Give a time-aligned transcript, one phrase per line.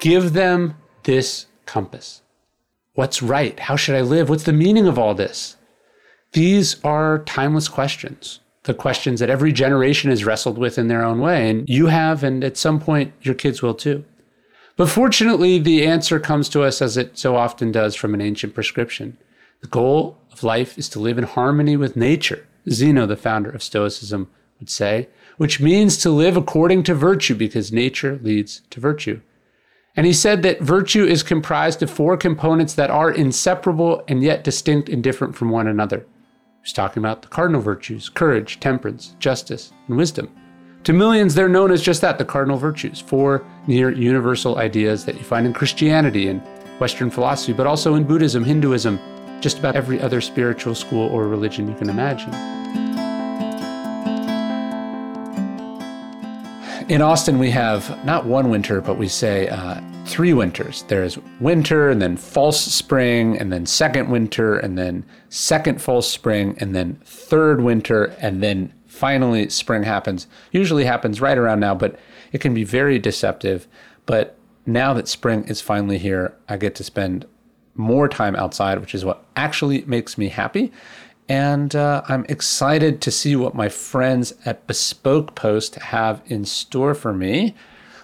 [0.00, 2.22] Give them this compass.
[2.94, 3.58] What's right?
[3.60, 4.28] How should I live?
[4.28, 5.56] What's the meaning of all this?
[6.32, 11.20] These are timeless questions, the questions that every generation has wrestled with in their own
[11.20, 11.50] way.
[11.50, 14.04] And you have, and at some point, your kids will too.
[14.76, 18.54] But fortunately, the answer comes to us as it so often does from an ancient
[18.54, 19.18] prescription.
[19.60, 23.62] The goal of life is to live in harmony with nature, Zeno, the founder of
[23.62, 29.20] Stoicism, would say, which means to live according to virtue because nature leads to virtue.
[29.96, 34.44] And he said that virtue is comprised of four components that are inseparable and yet
[34.44, 36.06] distinct and different from one another.
[36.62, 40.30] He's talking about the cardinal virtues courage, temperance, justice, and wisdom.
[40.84, 45.16] To millions, they're known as just that the cardinal virtues, four near universal ideas that
[45.16, 46.40] you find in Christianity and
[46.78, 48.98] Western philosophy, but also in Buddhism, Hinduism,
[49.40, 52.89] just about every other spiritual school or religion you can imagine.
[56.90, 60.82] In Austin, we have not one winter, but we say uh, three winters.
[60.88, 66.56] There's winter, and then false spring, and then second winter, and then second false spring,
[66.58, 70.26] and then third winter, and then finally spring happens.
[70.50, 71.96] Usually happens right around now, but
[72.32, 73.68] it can be very deceptive.
[74.04, 77.24] But now that spring is finally here, I get to spend
[77.76, 80.72] more time outside, which is what actually makes me happy.
[81.30, 86.92] And uh, I'm excited to see what my friends at Bespoke Post have in store
[86.92, 87.54] for me.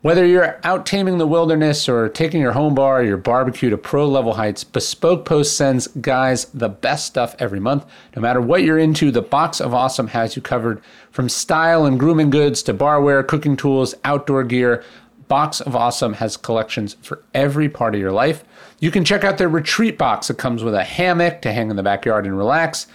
[0.00, 3.76] Whether you're out taming the wilderness or taking your home bar or your barbecue to
[3.76, 7.84] pro level heights, Bespoke Post sends guys the best stuff every month.
[8.16, 10.80] No matter what you're into, the Box of Awesome has you covered
[11.10, 14.82] from style and grooming goods to barware, cooking tools, outdoor gear.
[15.28, 18.44] Box of Awesome has collections for every part of your life.
[18.78, 20.28] You can check out their retreat box.
[20.28, 22.86] that comes with a hammock to hang in the backyard and relax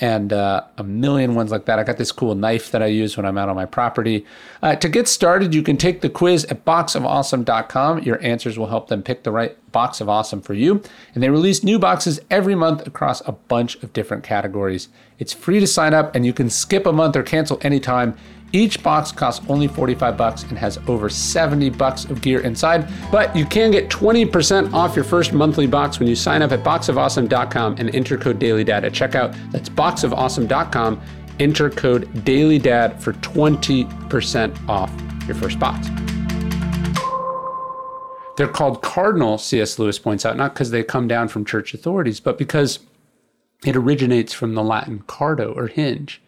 [0.00, 1.78] and uh, a million ones like that.
[1.78, 4.24] I got this cool knife that I use when I'm out on my property.
[4.62, 8.02] Uh, to get started, you can take the quiz at boxofawesome.com.
[8.02, 10.82] Your answers will help them pick the right box of awesome for you.
[11.14, 14.88] And they release new boxes every month across a bunch of different categories.
[15.18, 18.16] It's free to sign up, and you can skip a month or cancel anytime.
[18.52, 23.34] Each box costs only 45 bucks and has over 70 bucks of gear inside, but
[23.34, 27.76] you can get 20% off your first monthly box when you sign up at boxofawesome.com
[27.78, 29.34] and enter code dailydad at checkout.
[29.52, 31.00] That's boxofawesome.com.
[31.40, 34.92] Enter code dailydad for 20% off
[35.26, 35.88] your first box.
[38.36, 39.78] They're called cardinal, C.S.
[39.78, 42.80] Lewis points out, not because they come down from church authorities, but because
[43.64, 46.20] it originates from the Latin cardo or hinge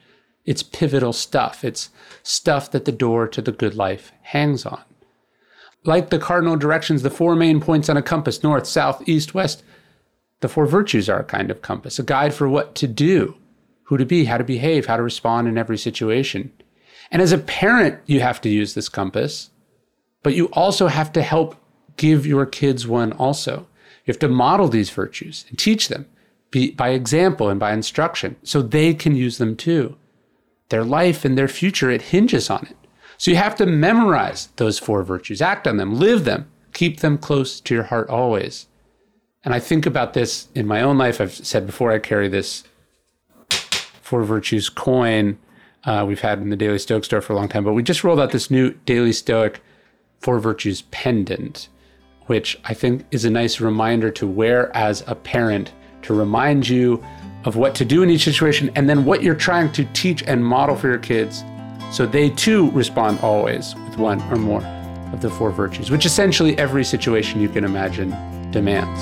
[0.45, 1.65] it's pivotal stuff.
[1.65, 1.91] It's
[2.23, 4.83] stuff that the door to the good life hangs on.
[5.85, 9.63] Like the cardinal directions, the four main points on a compass north, south, east, west
[10.45, 13.35] the four virtues are a kind of compass, a guide for what to do,
[13.85, 16.53] who to be, how to behave, how to respond in every situation.
[17.11, 19.49] And as a parent, you have to use this compass,
[20.23, 21.57] but you also have to help
[21.97, 23.67] give your kids one also.
[24.05, 26.05] You have to model these virtues and teach them
[26.77, 29.97] by example and by instruction so they can use them too
[30.69, 32.77] their life and their future, it hinges on it.
[33.17, 37.19] So you have to memorize those four virtues, act on them, live them, keep them
[37.19, 38.67] close to your heart always.
[39.45, 41.21] And I think about this in my own life.
[41.21, 42.65] I've said before, I carry this
[43.51, 45.39] four virtues coin
[45.85, 48.05] uh, we've had in the Daily Stoic store for a long time, but we just
[48.05, 49.63] rolled out this new Daily Stoic
[50.21, 51.69] four virtues pendant,
[52.27, 57.05] which I think is a nice reminder to wear as a parent to remind you
[57.45, 60.45] of what to do in each situation and then what you're trying to teach and
[60.45, 61.45] model for your kids
[61.95, 64.65] so they too respond always with one or more
[65.13, 68.11] of the four virtues, which essentially every situation you can imagine
[68.51, 69.01] demands.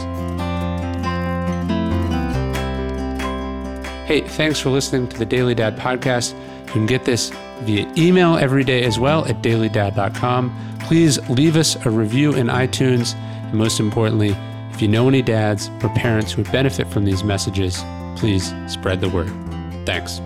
[4.07, 6.39] Hey, thanks for listening to the Daily Dad podcast.
[6.67, 7.31] You can get this
[7.61, 10.77] via email every day as well at dailydad.com.
[10.81, 13.15] Please leave us a review in iTunes.
[13.15, 14.37] And most importantly,
[14.71, 17.83] if you know any dads or parents who would benefit from these messages,
[18.17, 19.33] please spread the word.
[19.85, 20.21] Thanks.